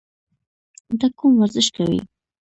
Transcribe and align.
ته 0.99 1.07
کوم 1.17 1.33
ورزش 1.39 1.67
کوې؟ 1.75 1.99